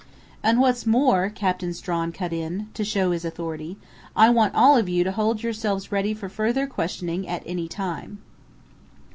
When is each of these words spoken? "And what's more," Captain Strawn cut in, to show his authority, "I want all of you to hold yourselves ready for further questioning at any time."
"And 0.41 0.59
what's 0.59 0.87
more," 0.87 1.29
Captain 1.29 1.75
Strawn 1.75 2.11
cut 2.11 2.33
in, 2.33 2.69
to 2.73 2.83
show 2.83 3.11
his 3.11 3.23
authority, 3.23 3.77
"I 4.15 4.31
want 4.31 4.55
all 4.55 4.75
of 4.75 4.89
you 4.89 5.03
to 5.03 5.11
hold 5.11 5.43
yourselves 5.43 5.91
ready 5.91 6.15
for 6.15 6.27
further 6.27 6.65
questioning 6.65 7.27
at 7.27 7.43
any 7.45 7.67
time." 7.67 8.17